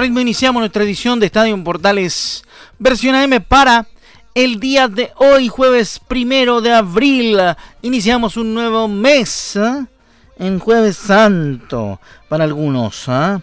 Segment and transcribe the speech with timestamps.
[0.00, 2.42] Ritmo iniciamos nuestra edición de Estadio Portales
[2.78, 3.86] versión AM para
[4.34, 7.38] el día de hoy, jueves primero de abril.
[7.82, 9.86] Iniciamos un nuevo mes ¿eh?
[10.38, 13.04] en Jueves Santo para algunos.
[13.08, 13.38] ¿eh?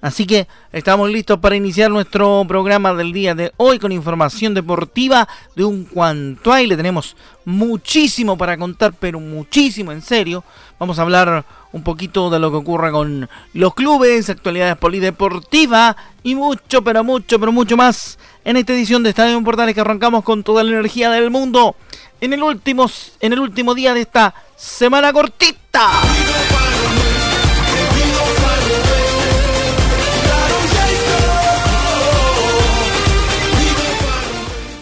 [0.00, 5.28] Así que estamos listos para iniciar nuestro programa del día de hoy con información deportiva
[5.54, 6.66] de un cuanto hay.
[6.66, 10.42] Le tenemos muchísimo para contar, pero muchísimo en serio.
[10.78, 16.34] Vamos a hablar un poquito de lo que ocurre con los clubes, actualidades polideportivas y
[16.34, 20.42] mucho, pero mucho, pero mucho más en esta edición de Estadio Portales que arrancamos con
[20.42, 21.76] toda la energía del mundo
[22.22, 25.90] en el último, en el último día de esta semana cortita.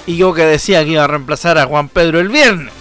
[0.09, 2.73] Y yo que decía que iba a reemplazar a Juan Pedro el viernes.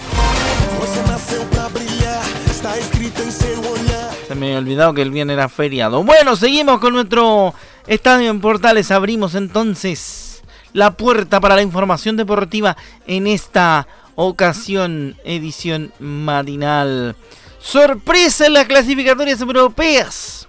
[4.26, 6.02] Se me había olvidado que el viernes era feriado.
[6.06, 7.54] Bueno, seguimos con nuestro
[7.86, 8.92] estadio en Portales.
[8.92, 17.18] Abrimos entonces la puerta para la información deportiva en esta ocasión, edición matinal.
[17.60, 20.48] Sorpresa en las clasificatorias europeas.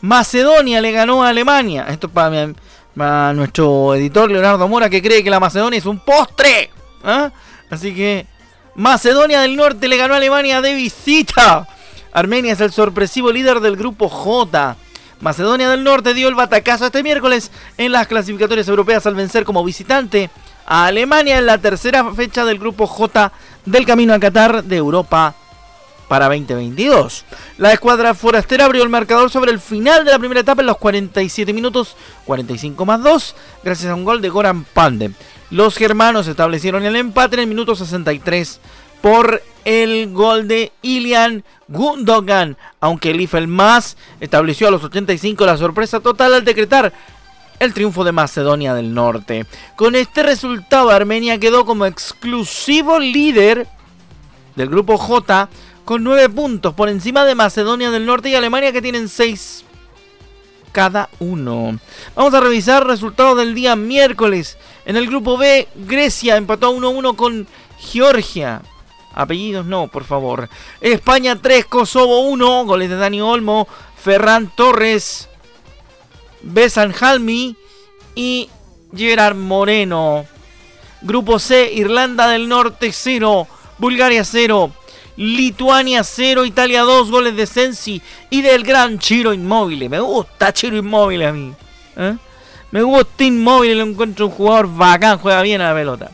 [0.00, 1.86] Macedonia le ganó a Alemania.
[1.88, 2.52] Esto para
[2.98, 6.70] a nuestro editor Leonardo Mora que cree que la Macedonia es un postre.
[7.04, 7.30] ¿ah?
[7.70, 8.26] Así que
[8.74, 11.66] Macedonia del Norte le ganó a Alemania de visita.
[12.12, 14.76] Armenia es el sorpresivo líder del grupo J.
[15.20, 19.64] Macedonia del Norte dio el batacazo este miércoles en las clasificatorias europeas al vencer como
[19.64, 20.30] visitante
[20.66, 23.32] a Alemania en la tercera fecha del grupo J
[23.64, 25.34] del camino a Qatar de Europa
[26.08, 27.24] para 2022.
[27.58, 30.78] La escuadra forastera abrió el marcador sobre el final de la primera etapa en los
[30.78, 33.34] 47 minutos 45 más 2
[33.64, 35.10] gracias a un gol de Goran Pande.
[35.50, 38.60] Los germanos establecieron el empate en el minuto 63
[39.00, 46.00] por el gol de Ilian Gundogan, aunque el Más estableció a los 85 la sorpresa
[46.00, 46.92] total al decretar
[47.58, 49.46] el triunfo de Macedonia del Norte.
[49.76, 53.66] Con este resultado Armenia quedó como exclusivo líder
[54.54, 55.48] del grupo J
[55.86, 59.64] con 9 puntos por encima de Macedonia del Norte y Alemania que tienen 6
[60.72, 61.78] cada uno.
[62.14, 64.58] Vamos a revisar resultados del día miércoles.
[64.84, 67.46] En el grupo B, Grecia empató 1-1 con
[67.78, 68.60] Georgia.
[69.14, 70.50] Apellidos no, por favor.
[70.80, 72.66] España 3, Kosovo 1.
[72.66, 75.28] Goles de Dani Olmo, Ferran Torres,
[76.42, 77.56] Besan Halmi
[78.16, 78.50] y
[78.94, 80.26] Gerard Moreno.
[81.00, 83.46] Grupo C, Irlanda del Norte 0,
[83.78, 84.72] Bulgaria 0.
[85.16, 89.88] Lituania 0, Italia 2, goles de Sensi y del gran Chiro Inmóvil.
[89.88, 91.52] Me gusta Chiro Inmóvil a mí.
[91.96, 92.16] ¿eh?
[92.70, 96.10] Me gusta Inmóvil, lo encuentro un jugador bacán, juega bien a la pelota.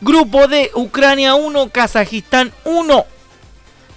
[0.00, 3.06] Grupo D, Ucrania 1, Kazajistán 1.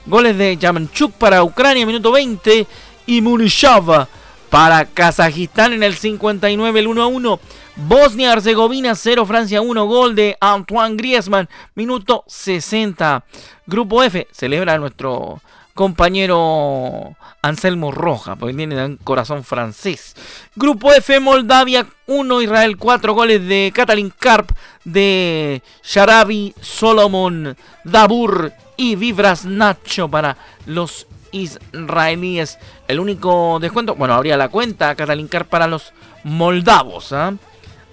[0.05, 2.65] Goles de Yamanchuk para Ucrania, minuto 20.
[3.05, 4.07] Y Munishava
[4.49, 7.39] para Kazajistán en el 59, el 1 a 1.
[7.77, 13.23] Bosnia-Herzegovina 0, Francia 1, gol de Antoine Griezmann, minuto 60.
[13.67, 15.41] Grupo F, celebra nuestro
[15.75, 20.15] compañero Anselmo Roja, porque tiene un corazón francés.
[20.55, 24.51] Grupo F, Moldavia 1, Israel 4, goles de Katalin Karp,
[24.83, 30.35] de Sharabi, Solomon, Dabur y Vibras Nacho para
[30.65, 32.57] los israelíes.
[32.87, 37.13] El único descuento, bueno, habría la cuenta Katalin Karp para los moldavos.
[37.13, 37.33] ¿ah?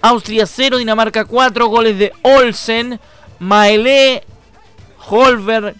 [0.05, 2.99] Austria 0, Dinamarca 4, goles de Olsen,
[3.39, 4.23] Maele,
[5.09, 5.75] Holberg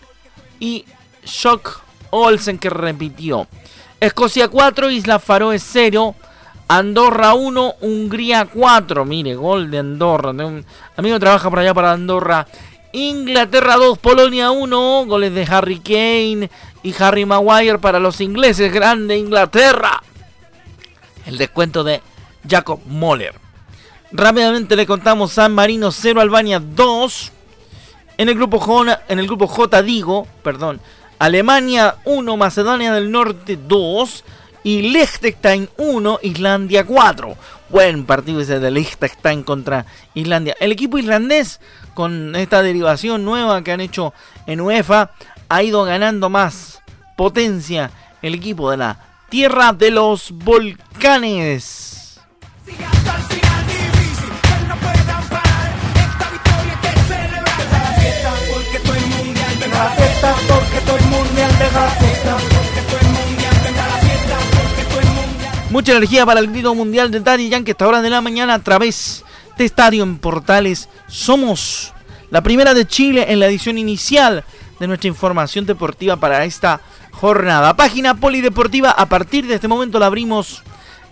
[0.60, 0.83] y
[1.24, 3.48] Shock Olsen que repitió.
[4.00, 6.16] Escocia 4, Isla Faroe 0,
[6.68, 9.06] Andorra 1, Hungría 4.
[9.06, 10.31] Mire, gol de Andorra.
[10.31, 10.66] Un
[10.98, 12.48] amigo trabaja por allá para Andorra.
[12.94, 15.06] Inglaterra 2, Polonia 1.
[15.06, 16.50] Goles de Harry Kane
[16.81, 18.74] y Harry Maguire para los ingleses.
[18.74, 20.01] Grande Inglaterra.
[21.27, 22.01] El descuento de
[22.50, 23.45] Jacob Moller.
[24.12, 27.31] Rápidamente le contamos San Marino 0, Albania 2.
[28.18, 30.80] En el grupo J, en el grupo J digo, perdón,
[31.19, 34.24] Alemania 1, Macedonia del Norte 2
[34.63, 37.36] y Liechtenstein 1, Islandia 4.
[37.69, 40.56] Buen partido ese de Liechtenstein contra Islandia.
[40.60, 41.60] El equipo islandés,
[41.94, 44.13] con esta derivación nueva que han hecho
[44.48, 45.12] en UEFA,
[45.50, 46.81] ha ido ganando más
[47.18, 47.92] potencia
[48.22, 49.00] el equipo de la
[49.30, 51.96] Tierra de los Volcanes.
[65.72, 68.60] Mucha energía para el grito mundial de Daddy Yankee esta hora de la mañana a
[68.60, 69.25] través
[69.57, 70.88] de Estadio en Portales.
[71.07, 71.94] Somos
[72.31, 74.45] la primera de Chile en la edición inicial
[74.80, 76.80] de nuestra información deportiva para esta
[77.12, 77.75] jornada.
[77.75, 80.63] Página polideportiva, a partir de este momento la abrimos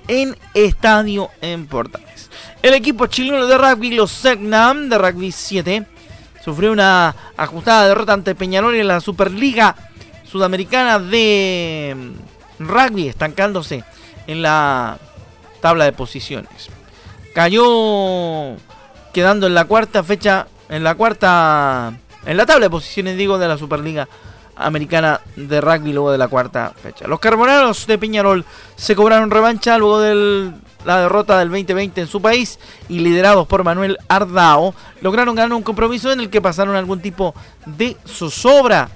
[0.07, 2.29] en Estadio en Portales.
[2.61, 5.85] El equipo chileno de rugby, los Segnam de rugby 7,
[6.43, 9.75] sufrió una ajustada derrota ante Peñarol en la Superliga
[10.25, 11.95] Sudamericana de
[12.59, 13.83] Rugby, estancándose
[14.27, 14.97] en la
[15.61, 16.69] tabla de posiciones.
[17.33, 18.55] Cayó
[19.13, 21.93] quedando en la cuarta fecha, en la cuarta,
[22.25, 24.07] en la tabla de posiciones digo de la Superliga
[24.55, 27.07] Americana de Rugby luego de la cuarta fecha.
[27.07, 30.51] Los carboneros de Peñarol se cobraron revancha luego de
[30.85, 32.59] la derrota del 2020 en su país
[32.89, 37.33] y liderados por Manuel Ardao lograron ganar un compromiso en el que pasaron algún tipo
[37.65, 38.89] de zozobra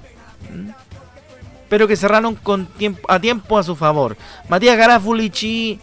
[1.69, 4.17] pero que cerraron con tiempo, a tiempo a su favor.
[4.49, 5.79] Matías Garafulich y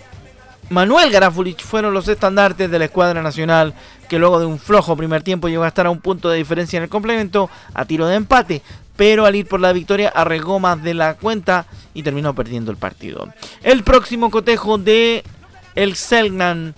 [0.71, 3.75] Manuel Garafulich fueron los estandartes de la escuadra nacional,
[4.09, 6.79] que luego de un flojo primer tiempo llegó a estar a un punto de diferencia
[6.79, 8.63] en el complemento, a tiro de empate,
[8.97, 12.77] pero al ir por la victoria arregó más de la cuenta y terminó perdiendo el
[12.77, 13.29] partido.
[13.63, 15.25] El próximo cotejo de
[15.75, 16.75] el Selnan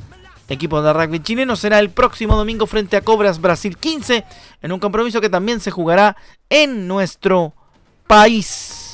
[0.48, 4.24] equipo de rugby chileno será el próximo domingo frente a Cobras Brasil 15
[4.62, 6.16] en un compromiso que también se jugará
[6.48, 7.52] en nuestro
[8.06, 8.86] país.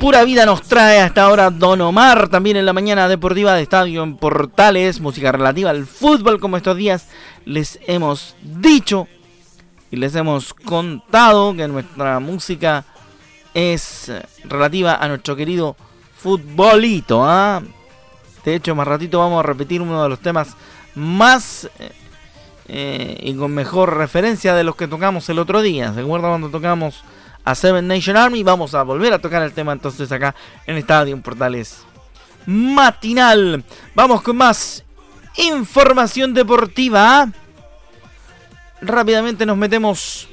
[0.00, 4.02] Pura vida nos trae hasta ahora Don Omar, también en la mañana deportiva de Estadio
[4.02, 7.08] en Portales, música relativa al fútbol, como estos días
[7.44, 9.08] les hemos dicho
[9.90, 12.86] y les hemos contado que nuestra música
[13.52, 14.10] es
[14.44, 15.76] relativa a nuestro querido
[16.16, 17.22] futbolito.
[17.22, 17.62] ¿ah?
[18.42, 20.56] De hecho, más ratito vamos a repetir uno de los temas
[20.94, 21.92] más eh,
[22.68, 25.92] eh, y con mejor referencia de los que tocamos el otro día.
[25.92, 27.04] ¿Se acuerda cuando tocamos
[27.50, 28.42] a Seven Nation Army?
[28.42, 30.34] Vamos a volver a tocar el tema entonces acá
[30.66, 31.82] en Estadio Portales
[32.46, 33.64] Matinal.
[33.94, 34.84] Vamos con más
[35.36, 37.28] información deportiva.
[38.80, 40.28] Rápidamente nos metemos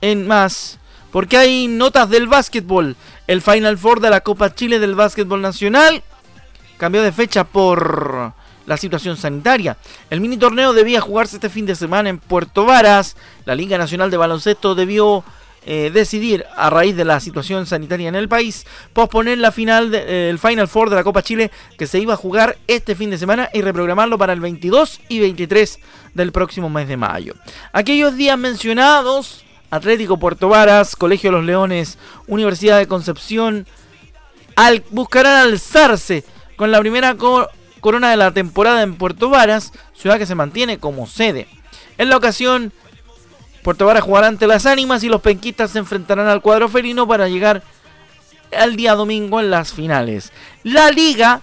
[0.00, 0.78] en más.
[1.10, 2.96] Porque hay notas del básquetbol.
[3.26, 6.02] El Final Four de la Copa Chile del Básquetbol Nacional
[6.76, 8.34] cambió de fecha por
[8.66, 9.78] la situación sanitaria.
[10.10, 13.16] El mini torneo debía jugarse este fin de semana en Puerto Varas.
[13.46, 15.24] La Liga Nacional de Baloncesto debió
[15.66, 20.36] eh, decidir, a raíz de la situación sanitaria en el país, posponer la final del
[20.36, 23.16] eh, Final Four de la Copa Chile que se iba a jugar este fin de
[23.16, 25.78] semana y reprogramarlo para el 22 y 23
[26.12, 27.34] del próximo mes de mayo.
[27.72, 33.66] Aquellos días mencionados, Atlético Puerto Varas, Colegio de los Leones, Universidad de Concepción,
[34.56, 36.24] al, buscarán alzarse
[36.56, 37.16] con la primera
[37.80, 41.48] corona de la temporada en Puerto Varas, ciudad que se mantiene como sede.
[41.96, 42.72] En la ocasión,
[43.64, 47.28] Puerto Varas jugará ante las ánimas y los penquistas se enfrentarán al cuadro felino para
[47.28, 47.62] llegar
[48.56, 50.32] al día domingo en las finales.
[50.62, 51.40] La liga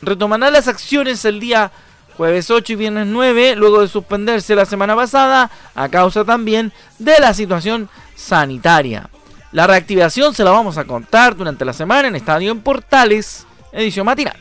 [0.00, 1.72] retomará las acciones el día
[2.16, 7.18] jueves 8 y viernes 9, luego de suspenderse la semana pasada a causa también de
[7.18, 9.10] la situación sanitaria.
[9.50, 14.06] La reactivación se la vamos a contar durante la semana en Estadio en Portales edición
[14.06, 14.36] matinal.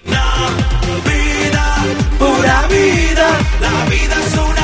[2.19, 3.27] pura vida,
[3.59, 4.62] la vida es una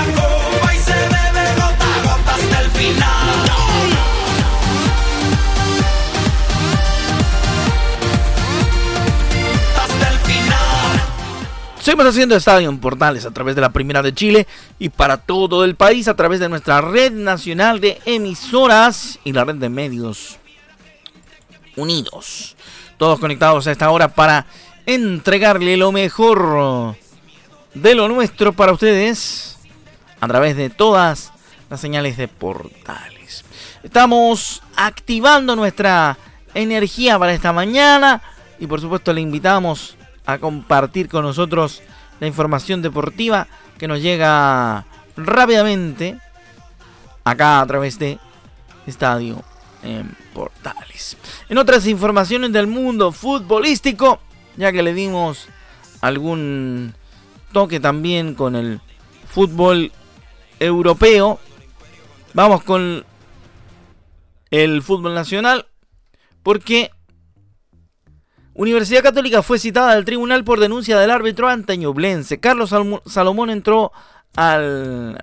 [11.89, 14.45] Seguimos haciendo Estadio en Portales a través de la Primera de Chile
[14.77, 19.43] y para todo el país a través de nuestra red nacional de emisoras y la
[19.43, 20.37] red de medios
[21.75, 22.55] unidos
[22.97, 24.45] todos conectados a esta hora para
[24.85, 26.95] entregarle lo mejor
[27.73, 29.57] de lo nuestro para ustedes
[30.21, 31.31] a través de todas
[31.71, 33.43] las señales de portales.
[33.81, 36.19] Estamos activando nuestra
[36.53, 38.21] energía para esta mañana
[38.59, 39.95] y por supuesto le invitamos
[40.33, 41.81] a compartir con nosotros
[42.19, 43.47] la información deportiva
[43.79, 44.85] que nos llega
[45.17, 46.19] rápidamente
[47.23, 48.19] acá a través de
[48.85, 49.43] Estadio
[50.33, 51.17] Portales.
[51.47, 54.19] En otras informaciones del mundo futbolístico,
[54.55, 55.47] ya que le dimos
[56.01, 56.93] algún
[57.51, 58.81] toque también con el
[59.27, 59.91] fútbol
[60.59, 61.39] europeo,
[62.33, 63.03] vamos con
[64.51, 65.65] el fútbol nacional,
[66.43, 66.91] porque
[68.59, 72.41] Universidad Católica fue citada al tribunal por denuncia del árbitro anteñoblense.
[72.41, 72.75] Carlos
[73.05, 73.93] Salomón entró
[74.35, 75.17] al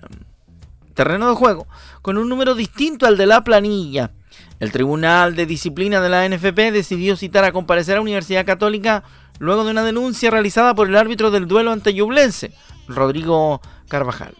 [0.95, 1.67] terreno de juego
[2.01, 4.13] con un número distinto al de la planilla.
[4.59, 9.05] El Tribunal de Disciplina de la NFP decidió citar a comparecer a Universidad Católica
[9.39, 12.55] luego de una denuncia realizada por el árbitro del duelo anteyublense,
[12.89, 14.35] Rodrigo Carvajal.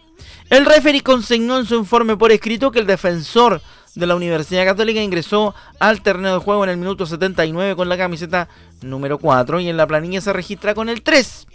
[0.49, 3.61] El referee consignó en su informe por escrito que el defensor
[3.97, 7.97] de la Universidad Católica ingresó al terreno de juego en el minuto 79 con la
[7.97, 8.47] camiseta
[8.81, 11.47] número 4 y en la planilla se registra con el 3.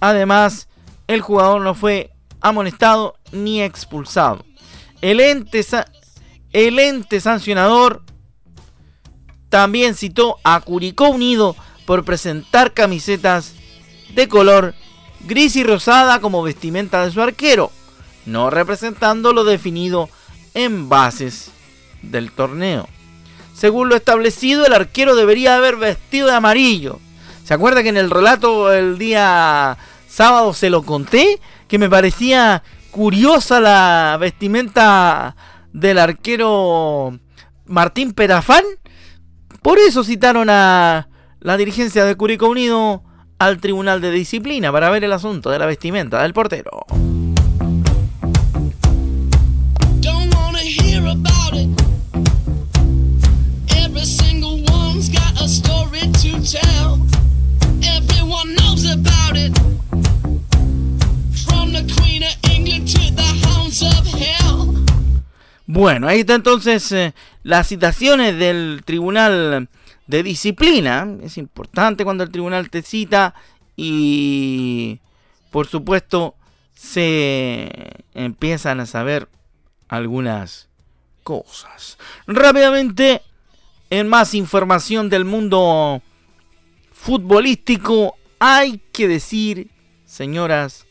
[0.00, 0.68] Además,
[1.08, 2.10] el jugador no fue
[2.40, 4.46] amonestado ni expulsado.
[5.02, 5.62] El ente,
[6.54, 8.02] el ente sancionador
[9.50, 13.52] también citó a Curicó Unido por presentar camisetas
[14.14, 14.74] de color
[15.26, 17.70] gris y rosada como vestimenta de su arquero,
[18.24, 20.08] no representando lo definido
[20.54, 21.52] en bases
[22.02, 22.88] del torneo.
[23.54, 27.00] Según lo establecido, el arquero debería haber vestido de amarillo.
[27.44, 29.76] ¿Se acuerda que en el relato el día
[30.06, 31.40] sábado se lo conté?
[31.66, 35.34] Que me parecía curiosa la vestimenta
[35.72, 37.18] del arquero
[37.66, 38.64] Martín Perafán.
[39.62, 41.08] Por eso citaron a
[41.40, 43.02] la dirigencia de Curicó Unido
[43.38, 46.86] al Tribunal de Disciplina para ver el asunto de la vestimenta del portero.
[65.70, 69.68] Bueno, ahí está entonces eh, las citaciones del Tribunal
[70.06, 71.06] de Disciplina.
[71.22, 73.34] Es importante cuando el tribunal te cita
[73.76, 74.98] y
[75.50, 76.36] por supuesto
[76.74, 77.70] se
[78.14, 79.28] empiezan a saber
[79.88, 80.70] algunas
[81.22, 81.98] cosas.
[82.26, 83.20] Rápidamente,
[83.90, 86.00] en más información del mundo
[86.92, 89.70] futbolístico, hay que decir,
[90.06, 90.86] señoras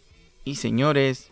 [0.46, 1.32] y señores,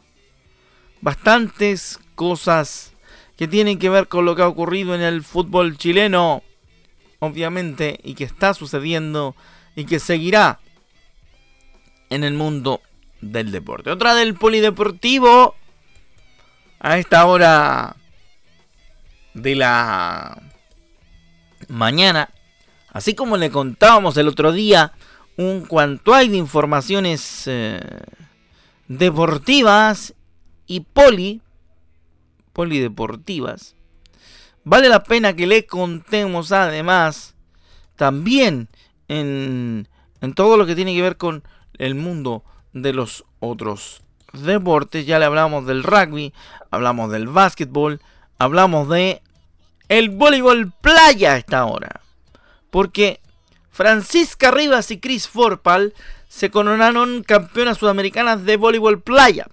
[0.99, 2.94] bastantes cosas
[3.37, 6.43] que tienen que ver con lo que ha ocurrido en el fútbol chileno,
[7.19, 9.35] obviamente, y que está sucediendo
[9.75, 10.59] y que seguirá
[12.09, 12.81] en el mundo
[13.21, 13.91] del deporte.
[13.91, 15.55] Otra del polideportivo
[16.79, 17.95] a esta hora
[19.33, 20.41] de la
[21.67, 22.29] mañana,
[22.89, 24.93] así como le contábamos el otro día,
[25.37, 27.81] un cuanto hay de informaciones eh,
[28.87, 30.13] deportivas
[30.67, 31.41] y poli
[32.55, 33.75] polideportivas.
[34.63, 37.35] Vale la pena que le contemos además
[37.97, 38.69] también
[39.09, 39.87] en,
[40.21, 41.43] en todo lo que tiene que ver con
[41.77, 44.01] el mundo de los otros
[44.33, 45.05] deportes.
[45.05, 46.33] Ya le hablamos del rugby,
[46.71, 48.01] hablamos del básquetbol,
[48.39, 49.21] hablamos de
[49.89, 51.99] el voleibol playa a esta hora.
[52.71, 53.19] Porque
[53.69, 55.93] Francisca Rivas y Chris Forpal
[56.29, 59.45] se coronaron campeonas sudamericanas de voleibol playa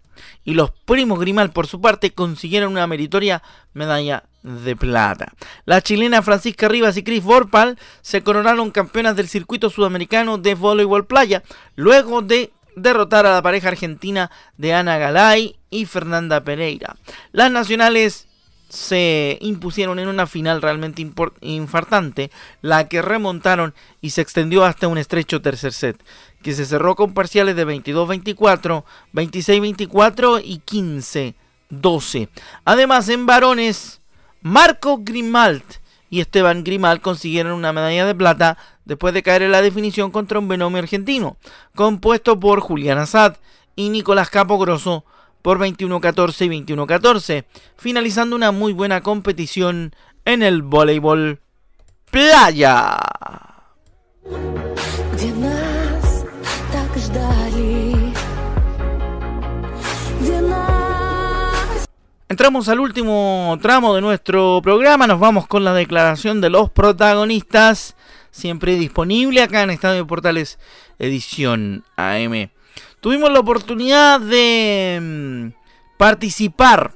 [0.45, 3.43] y los primos Grimal por su parte consiguieron una meritoria
[3.75, 5.33] medalla de plata.
[5.65, 11.07] La chilena Francisca Rivas y Chris Vorpal se coronaron campeonas del circuito sudamericano de voleibol
[11.07, 11.43] playa
[11.77, 16.97] luego de derrotar a la pareja argentina de Ana Galay y Fernanda Pereira.
[17.33, 18.27] Las nacionales
[18.73, 21.07] se impusieron en una final realmente
[21.43, 22.31] infartante,
[22.63, 26.03] la que remontaron y se extendió hasta un estrecho tercer set
[26.43, 30.63] que se cerró con parciales de 22-24, 26-24 y
[31.71, 32.29] 15-12.
[32.65, 34.01] Además, en varones,
[34.41, 35.75] Marco Grimalt
[36.09, 40.39] y Esteban Grimalt consiguieron una medalla de plata después de caer en la definición contra
[40.39, 41.37] un binomio argentino,
[41.75, 43.37] compuesto por Julián Azad
[43.77, 45.05] y Nicolás Capogroso
[45.43, 47.45] por 21-14 y 21-14,
[47.77, 49.95] finalizando una muy buena competición
[50.25, 51.41] en el voleibol
[52.11, 52.97] playa.
[62.29, 67.95] Entramos al último tramo de nuestro programa, nos vamos con la declaración de los protagonistas,
[68.31, 70.59] siempre disponible acá en Estadio Portales
[70.99, 72.49] Edición AM.
[73.03, 76.95] Tuvimos la oportunidad de mm, participar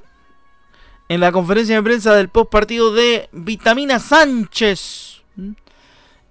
[1.09, 5.21] en la conferencia de prensa del post partido de Vitamina Sánchez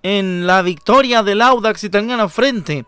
[0.02, 2.86] en la victoria del Audax italiano frente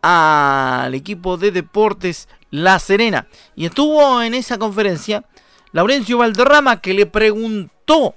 [0.00, 3.26] al equipo de Deportes La Serena.
[3.56, 5.24] Y estuvo en esa conferencia
[5.72, 8.14] Laurencio Valderrama que le preguntó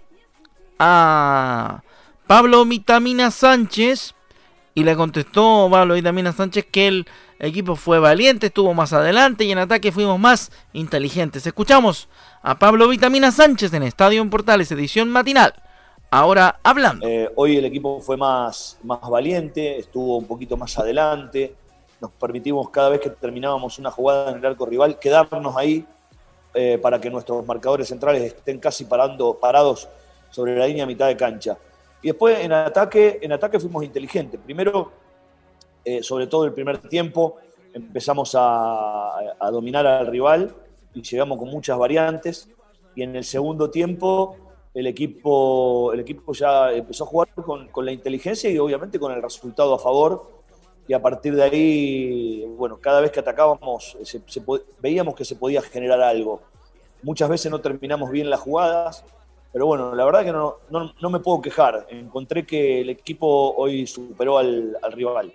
[0.77, 1.81] a
[2.27, 4.13] Pablo Vitamina Sánchez
[4.75, 7.03] y le contestó Pablo Vitamina Sánchez que
[7.41, 11.47] el equipo fue valiente, estuvo más adelante y en ataque fuimos más inteligentes.
[11.47, 12.07] Escuchamos
[12.43, 15.55] a Pablo Vitamina Sánchez en Estadio en Portales, edición matinal.
[16.11, 17.07] Ahora hablando.
[17.07, 21.55] Eh, hoy el equipo fue más, más valiente, estuvo un poquito más adelante.
[21.99, 25.83] Nos permitimos cada vez que terminábamos una jugada en el arco rival quedarnos ahí
[26.53, 29.89] eh, para que nuestros marcadores centrales estén casi parando, parados
[30.29, 31.57] sobre la línea mitad de cancha.
[32.03, 34.39] Y después en ataque, en ataque fuimos inteligentes.
[34.45, 34.91] Primero,
[35.85, 37.37] eh, sobre todo el primer tiempo,
[37.73, 40.53] empezamos a, dominar al rival
[40.93, 42.49] y llegamos con muchas variantes.
[42.95, 44.35] Y en el segundo tiempo,
[44.73, 49.21] el equipo, el equipo ya empezó a jugar con, la inteligencia y obviamente con el
[49.21, 50.41] resultado a favor.
[50.87, 53.97] Y a partir de ahí, bueno, cada vez que atacábamos,
[54.81, 56.41] veíamos que se podía generar algo.
[57.03, 59.03] Muchas veces no terminamos bien las jugadas,
[59.51, 61.85] pero bueno, la verdad que no, no, me puedo quejar.
[61.89, 65.33] Encontré que el equipo hoy superó al, rival.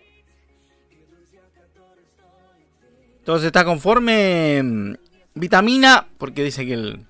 [3.26, 4.94] Entonces está conforme mm,
[5.34, 7.06] Vitamina, porque dice que el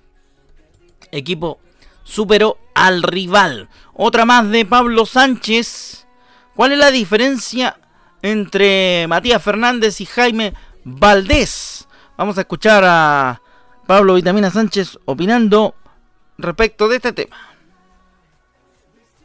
[1.11, 1.59] equipo
[2.03, 3.69] superó al rival.
[3.93, 6.07] Otra más de Pablo Sánchez.
[6.55, 7.79] ¿Cuál es la diferencia
[8.23, 11.87] entre Matías Fernández y Jaime Valdés?
[12.17, 13.39] Vamos a escuchar a
[13.85, 15.75] Pablo Vitamina Sánchez opinando
[16.39, 17.37] respecto de este tema?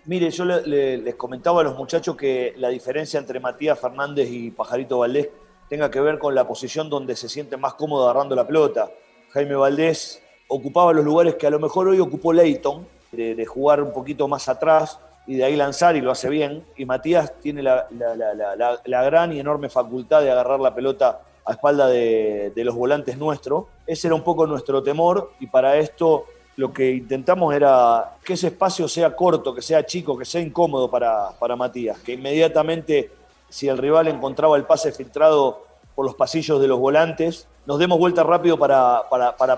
[0.04, 4.98] Mire, yo les comentaba a los muchachos que la diferencia entre Matías Fernández y Pajarito
[4.98, 5.30] Valdés
[5.72, 8.90] tenga que ver con la posición donde se siente más cómodo agarrando la pelota.
[9.30, 13.90] Jaime Valdés ocupaba los lugares que a lo mejor hoy ocupó Leighton, de, jugar un
[13.90, 16.62] poquito más atrás y de ahí lanzar y lo hace bien.
[16.76, 17.88] Y Matías tiene la,
[18.84, 23.64] gran y enorme facultad de agarrar la pelota a espalda de, los volantes nuestros.
[23.86, 28.48] Ese era un poco nuestro temor y para esto lo que intentamos era que ese
[28.48, 33.21] espacio sea corto, que sea chico, que sea incómodo para Matías, que inmediatamente
[33.52, 37.98] si el rival encontraba el pase filtrado por los pasillos de los volantes, nos demos
[37.98, 39.04] vuelta rápido para,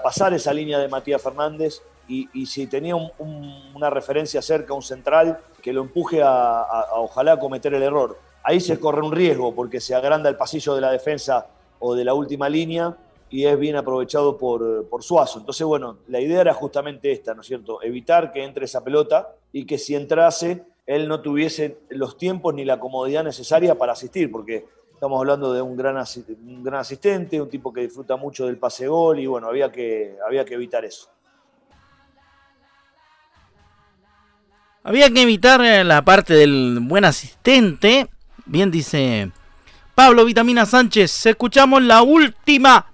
[0.03, 5.73] pasar esa línea de Matías Fernández y, si tenía una referencia cerca, un central, que
[5.73, 8.19] lo empuje a, a, ojalá cometer el error.
[8.43, 11.47] Ahí se corre un riesgo porque se agranda el pasillo de la defensa
[11.79, 12.97] o de la última línea
[13.31, 15.39] y es bien aprovechado por, por, Suazo.
[15.39, 17.81] Entonces, bueno, la idea era justamente esta, ¿no es cierto?
[17.81, 22.65] Evitar que entre esa pelota y que si entrase, él no tuviese los tiempos ni
[22.65, 27.83] la comodidad necesaria para asistir, porque estamos hablando de un gran, asistente, un tipo que
[27.83, 31.09] disfruta mucho del pase gol y bueno, había que, había que evitar eso.
[34.83, 38.09] Había que evitar eh, la parte del buen asistente.
[38.45, 39.31] Bien dice
[39.95, 41.25] Pablo Vitamina Sánchez.
[41.25, 42.87] Escuchamos la última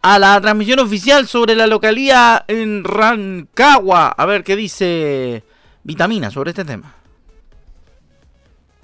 [0.00, 4.08] a la transmisión oficial sobre la localía en Rancagua.
[4.08, 5.44] A ver qué dice
[5.86, 6.92] Vitamina sobre este tema.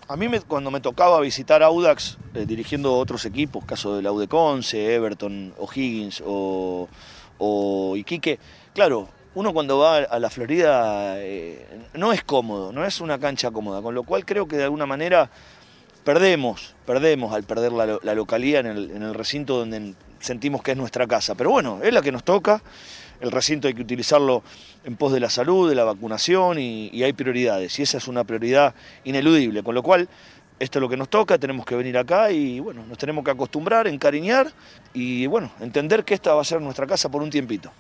[0.06, 4.94] A mí cuando me tocaba visitar Audax eh, dirigiendo otros equipos, caso de la Udeconce,
[4.94, 6.88] Everton, O'Higgins o,
[7.38, 8.38] o Iquique,
[8.72, 13.50] claro, uno cuando va a la Florida eh, no es cómodo, no es una cancha
[13.50, 15.28] cómoda, con lo cual creo que de alguna manera
[16.04, 21.08] perdemos, perdemos al perder la, en el, en el recinto donde sentimos que es nuestra
[21.08, 21.34] casa.
[21.34, 22.62] Pero bueno, es la que nos toca.
[23.22, 24.42] El recinto hay que utilizarlo
[24.85, 27.78] en pos de la salud, de la vacunación y, hay prioridades.
[27.78, 29.62] Y esa es una prioridad ineludible.
[29.62, 30.08] Con lo cual,
[30.58, 33.30] esto es lo que nos toca, tenemos que venir acá y bueno, nos tenemos que
[33.30, 34.52] acostumbrar, encariñar
[34.92, 37.70] y bueno, entender que esta va a ser nuestra casa por un tiempito.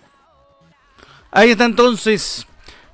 [1.32, 2.46] Ahí está entonces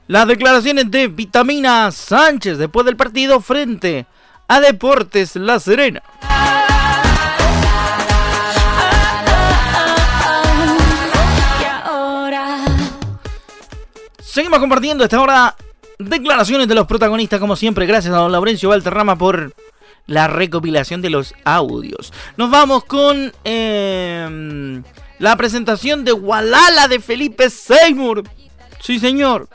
[0.06, 4.06] las declaraciones de Vitamina Sánchez después del partido frente
[4.48, 6.02] a Deportes La Serena.
[14.38, 15.56] Seguimos compartiendo esta hora
[15.98, 17.86] declaraciones de los protagonistas, como siempre.
[17.86, 19.52] Gracias a don Laurencio Valterrama por
[20.06, 22.12] la recopilación de los audios.
[22.36, 24.84] Nos vamos con em,
[25.18, 28.22] la presentación de Walala de Felipe Seymour.
[28.80, 29.48] Sí, señor.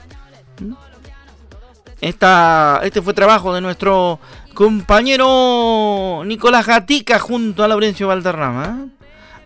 [2.01, 4.19] Esta, este fue trabajo de nuestro
[4.53, 8.87] compañero Nicolás Gatica junto a Laurencio Valterrama.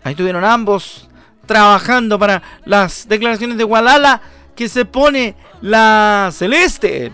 [0.02, 1.08] Ahí estuvieron ambos
[1.46, 4.20] trabajando para las declaraciones de Walala
[4.58, 7.12] que se pone la celeste.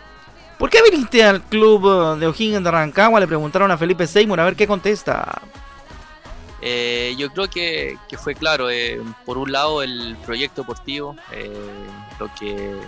[0.59, 3.21] ¿Por qué viniste al club de O'Higgins de Rancagua?
[3.21, 5.43] Le preguntaron a Felipe Seymour, a ver qué contesta.
[6.63, 11.53] Eh, yo creo que, fue claro, eh, por un lado el proyecto deportivo, eh,
[12.19, 12.79] lo que,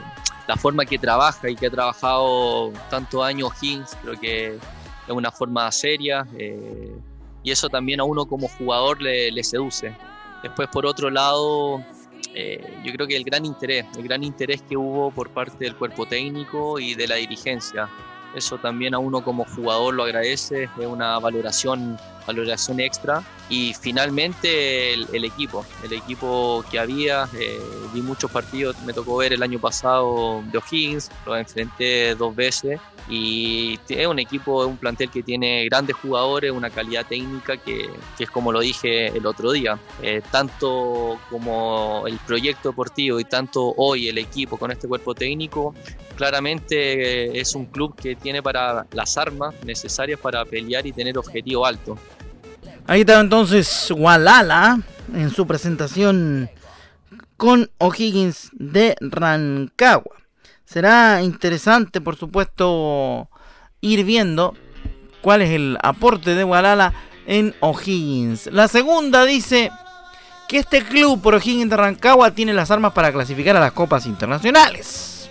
[0.48, 5.30] la forma que trabaja y que ha trabajado tantos años O'Higgins, creo que es una
[5.30, 6.26] forma seria
[7.42, 9.94] y eso también a uno como jugador le seduce.
[10.42, 11.84] Después, por otro lado,
[12.38, 15.74] eh, yo creo que el gran interés, el gran interés que hubo por parte del
[15.74, 17.88] cuerpo técnico y de la dirigencia.
[18.34, 23.22] Eso también a uno como jugador lo agradece, es una valoración, valoración extra.
[23.48, 27.60] Y finalmente el, equipo, el equipo que había, eh,
[27.94, 32.80] vi muchos partidos, me tocó ver el año pasado de O'Higgins, lo enfrenté dos veces
[33.08, 38.30] y es un equipo, un plantel que tiene grandes jugadores, una calidad técnica que, es
[38.30, 44.08] como lo dije el otro día, eh, tanto como el proyecto deportivo y tanto hoy
[44.08, 45.74] el equipo con este cuerpo técnico,
[46.16, 51.64] claramente es un club que tiene para las armas necesarias para pelear y tener objetivo
[51.64, 51.96] alto.
[52.88, 54.80] Ahí está entonces Walala
[55.12, 56.48] en su presentación
[57.36, 60.14] con O'Higgins de Rancagua.
[60.64, 63.28] Será interesante, por supuesto,
[63.80, 64.54] ir viendo
[65.20, 66.92] cuál es el aporte de Gualala
[67.26, 68.46] en O'Higgins.
[68.52, 69.72] La segunda dice
[70.46, 74.06] que este club por O'Higgins de Rancagua tiene las armas para clasificar a las copas
[74.06, 75.28] internacionales.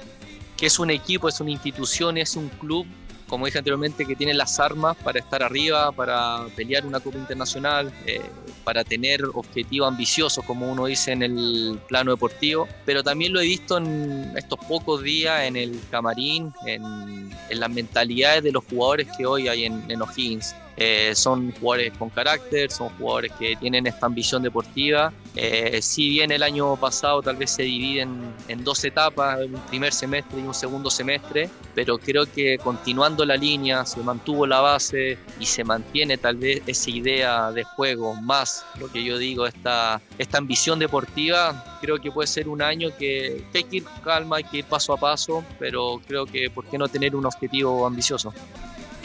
[0.57, 2.85] Que es un equipo, es una institución, es un club
[3.27, 7.91] como dije anteriormente, que tiene las armas para estar arriba, para pelear una Copa Internacional,
[8.05, 8.21] eh,
[8.63, 13.45] para tener objetivos ambiciosos, como uno dice en el plano deportivo, pero también lo he
[13.45, 19.25] visto en estos pocos días en el camarín, en, las mentalidades de los jugadores que
[19.25, 20.55] hoy hay en, en O'Higgins.
[20.77, 25.13] Eh, son jugadores con carácter, son jugadores que tienen esta ambición deportiva.
[25.35, 29.93] Eh, si bien el año pasado tal vez se dividen en dos etapas, un primer
[29.93, 35.17] semestre y un segundo semestre, pero creo que continuando la línea se mantuvo la base
[35.39, 40.01] y se mantiene tal vez esa idea de juego, más lo que yo digo, esta,
[40.17, 44.43] esta ambición deportiva, creo que puede ser un año que hay que ir calma, hay
[44.43, 48.33] que ir paso a paso, pero creo que ¿por qué no tener un objetivo ambicioso?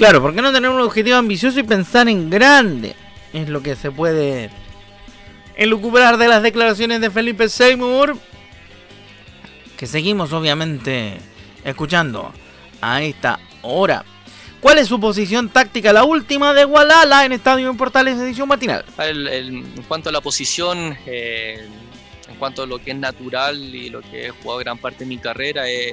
[0.00, 2.96] Claro, ¿por qué no tener un objetivo ambicioso y pensar en grande?
[3.34, 4.48] Es lo que se puede
[5.56, 8.16] elucubrar de las declaraciones de Felipe Seymour.
[9.76, 11.18] Que seguimos obviamente
[11.64, 12.32] escuchando
[12.80, 14.02] a esta hora.
[14.62, 18.86] ¿Cuál es su posición táctica, la última de Gualala en Estadio en Portales edición matinal?
[18.96, 21.68] en cuanto a la posición, eh,
[22.26, 25.08] en cuanto a lo que es natural y lo que he jugado gran parte de
[25.10, 25.92] mi carrera, es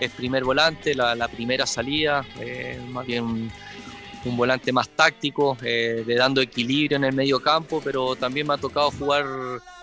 [0.00, 6.14] es primer volante, la, primera salida, eh, más bien un, volante más táctico, eh, de
[6.16, 9.24] dando equilibrio en el medio campo, pero también me ha tocado jugar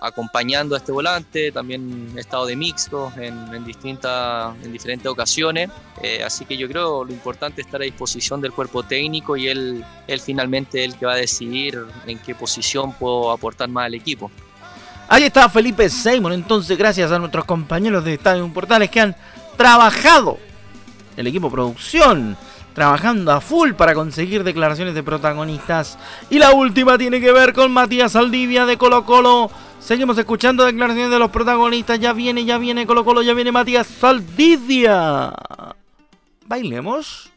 [0.01, 5.69] acompañando a este volante, también he estado de mixto en, distintas, en diferentes ocasiones,
[6.01, 9.47] eh, así que yo creo lo importante es estar a disposición del cuerpo técnico y
[9.47, 13.93] él, él finalmente el que va a decidir en qué posición puedo aportar más al
[13.93, 14.29] equipo.
[15.07, 19.15] Ahí está Felipe Seymour, entonces gracias a nuestros compañeros de Estadio Portales que han
[19.57, 20.37] trabajado,
[21.17, 22.37] el equipo producción,
[22.73, 25.97] trabajando a full para conseguir declaraciones de protagonistas.
[26.29, 29.51] Y la última tiene que ver con Matías Saldivia de Colo Colo.
[29.79, 31.99] Seguimos escuchando declaraciones de los protagonistas.
[31.99, 35.33] Ya viene, ya viene Colo Colo, ya viene Matías Saldivia.
[36.45, 37.31] Bailemos.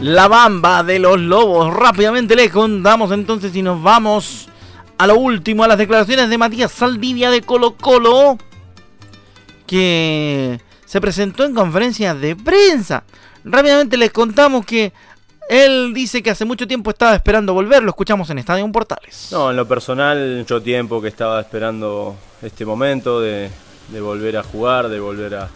[0.00, 1.74] La bamba de los lobos.
[1.74, 4.48] Rápidamente les contamos entonces y nos vamos
[4.98, 8.38] a lo último, a las declaraciones de Matías Saldivia de Colo Colo,
[9.66, 13.04] que se presentó en conferencia de prensa.
[13.44, 14.92] Rápidamente les contamos que
[15.48, 19.28] él dice que hace mucho tiempo estaba esperando volver, lo escuchamos en Estadio Portales.
[19.32, 23.50] No, en lo personal, mucho tiempo que estaba esperando este momento de
[24.00, 25.48] volver a jugar, de volver a,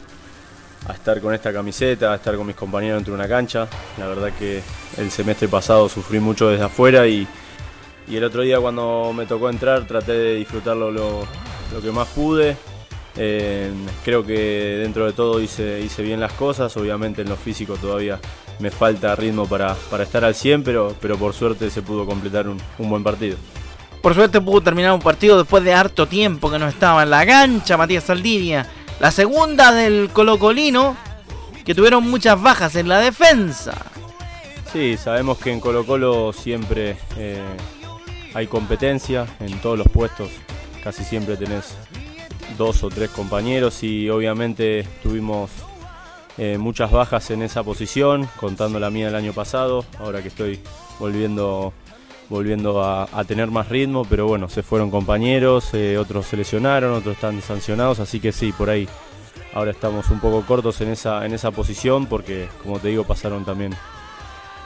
[0.88, 3.68] a estar con esta camiseta, a estar con mis compañeros dentro de una cancha.
[3.98, 4.62] La verdad que
[4.98, 7.26] el semestre pasado sufrí mucho desde afuera y,
[8.10, 11.26] el otro día cuando me tocó entrar traté de disfrutarlo lo,
[11.80, 12.56] que más pude.
[13.16, 13.70] Eh,
[14.04, 18.18] creo que dentro de todo hice, hice bien las cosas, obviamente en lo físico todavía
[18.58, 22.60] me falta ritmo para, estar al 100, pero, pero por suerte se pudo completar un,
[22.78, 23.36] un buen partido.
[24.02, 27.24] Por suerte pudo terminar un partido después de harto tiempo que no estaba en la
[27.24, 28.66] cancha Matías Saldivia
[29.00, 30.96] la segunda del Colo-Colino,
[31.64, 33.74] que tuvieron muchas bajas en la defensa.
[34.72, 37.40] Sí, sabemos que en Colo Colo siempre eh,
[38.34, 40.30] hay competencia en todos los puestos.
[40.82, 41.74] Casi siempre tenés
[42.58, 45.50] dos o tres compañeros y obviamente tuvimos
[46.36, 50.60] eh, muchas bajas en esa posición, contando la mía el año pasado, ahora que estoy
[50.98, 51.72] volviendo
[52.28, 57.14] volviendo a, tener más ritmo, pero bueno, se fueron compañeros, eh, otros se lesionaron, otros
[57.14, 58.88] están sancionados, así que sí, por ahí
[59.54, 63.44] ahora estamos un poco cortos en esa, en esa posición porque, como te digo, pasaron
[63.44, 63.74] también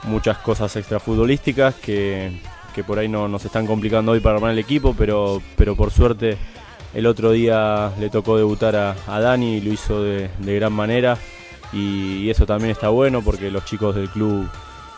[0.04, 2.40] muchas cosas extrafutbolísticas que,
[2.86, 6.38] por ahí no nos están complicando hoy para armar el equipo, pero, pero por suerte
[6.94, 11.18] el otro día le tocó debutar a, Dani y lo hizo de, gran manera.
[11.72, 14.48] Y, eso también está bueno porque los chicos del club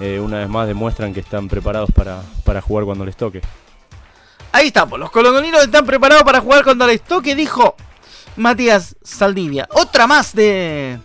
[0.01, 3.41] eh, una vez más demuestran que están preparados para, para jugar cuando les toque.
[4.53, 7.77] Ahí estamos, los colombianos están preparados para jugar cuando les toque, dijo
[8.37, 9.69] Matías Saldivia.
[9.73, 10.99] Otra más de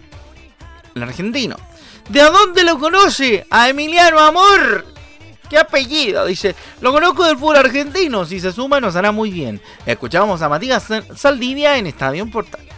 [0.96, 1.56] el argentino.
[2.10, 3.46] ¿De dónde lo conoce?
[3.50, 4.86] A Emiliano Amor.
[5.50, 6.26] ¿Qué apellido?
[6.26, 8.26] Dice, lo conozco del fútbol argentino.
[8.26, 9.62] Si se suma nos hará muy bien.
[9.86, 12.75] Escuchábamos a Matías Saldivia en Estadio Portales.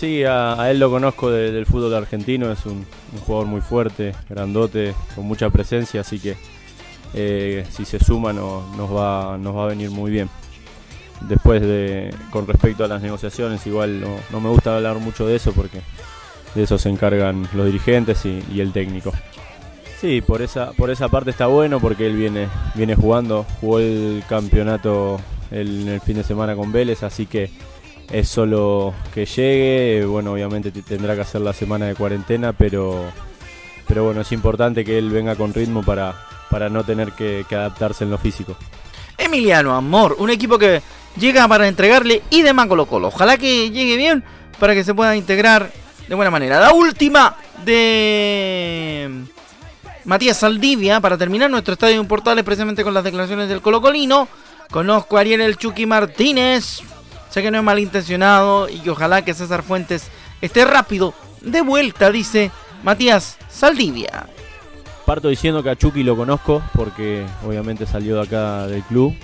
[0.00, 2.50] Sí, a, él lo conozco del fútbol argentino.
[2.50, 2.86] Es un,
[3.26, 6.00] jugador muy fuerte, grandote, con mucha presencia.
[6.00, 6.36] Así que
[7.12, 10.30] eh, si se suma nos, va, nos va a venir muy bien.
[11.28, 15.52] Después de, con respecto a las negociaciones, igual no, me gusta hablar mucho de eso
[15.52, 15.82] porque
[16.54, 19.12] de eso se encargan los dirigentes y, el técnico.
[20.00, 24.22] Sí, por esa, por esa parte está bueno porque él viene, viene jugando, jugó el
[24.26, 27.50] campeonato el, el fin de semana con Vélez, así que
[28.10, 33.04] es solo que llegue, bueno, obviamente tendrá que hacer la semana de cuarentena, pero,
[33.86, 36.14] pero bueno, es importante que él venga con ritmo para,
[36.50, 38.56] para no tener que, adaptarse en lo físico.
[39.16, 40.82] Emiliano Amor, un equipo que
[41.16, 43.08] llega para entregarle y de Colo Colo.
[43.08, 44.24] Ojalá que llegue bien
[44.58, 45.70] para que se pueda integrar
[46.08, 46.58] de buena manera.
[46.58, 49.08] La última de
[50.04, 54.26] Matías Saldivia para terminar nuestro estadio en Portales precisamente con las declaraciones del Colocolino.
[54.70, 56.82] Conozco a Ariel El Chucky Martínez.
[57.30, 60.08] Sé que no es malintencionado y que ojalá que César Fuentes
[60.40, 62.50] esté rápido de vuelta, dice
[62.82, 64.26] Matías Saldivia.
[65.06, 69.14] Parto diciendo que a Chucky lo conozco porque obviamente salió de acá del club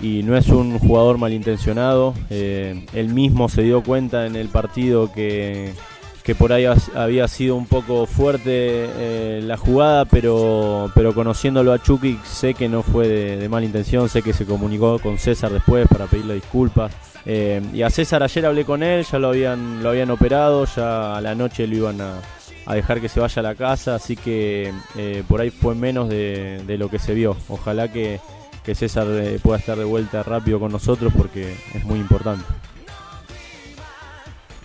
[0.00, 2.14] y no es un jugador malintencionado.
[2.30, 5.74] Eh, él mismo se dio cuenta en el partido que,
[6.28, 11.82] que por ahí había sido un poco fuerte eh, la jugada, pero, pero conociéndolo a
[11.82, 15.88] Chucky sé que no fue de, mala intención, sé que se comunicó con César después
[15.88, 16.92] para pedirle disculpas.
[17.26, 21.16] Eh, y a César ayer hablé con él, ya lo habían, lo habían operado, ya
[21.16, 24.72] a la noche lo iban a, dejar que se vaya a la casa, así que
[24.96, 27.36] eh, por ahí fue menos de, lo que se vio.
[27.48, 28.20] Ojalá que,
[28.62, 29.06] que César
[29.42, 32.44] pueda estar de vuelta rápido con nosotros porque es muy importante.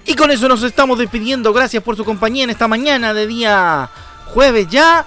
[0.06, 1.54] Y con eso nos estamos despidiendo.
[1.54, 3.90] Gracias por su compañía en esta mañana de día
[4.34, 5.06] jueves ya.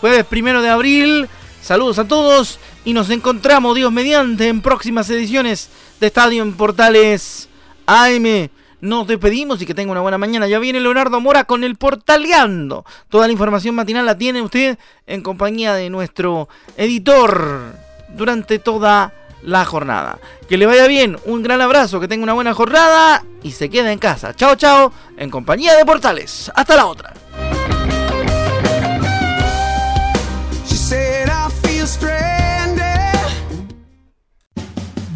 [0.00, 1.28] Jueves primero de abril.
[1.62, 2.58] Saludos a todos.
[2.84, 5.70] Y nos encontramos, Dios mediante, en próximas ediciones
[6.00, 7.48] de Estadio en Portales
[7.86, 8.50] AM.
[8.82, 10.46] Nos despedimos y que tenga una buena mañana.
[10.46, 12.84] Ya viene Leonardo Mora con el Portaleando.
[13.08, 17.72] Toda la información matinal la tiene usted en compañía de nuestro editor
[18.10, 20.18] durante toda la jornada.
[20.46, 23.92] Que le vaya bien, un gran abrazo, que tenga una buena jornada y se quede
[23.92, 24.34] en casa.
[24.34, 26.52] Chao, chao, en compañía de Portales.
[26.54, 27.14] Hasta la otra.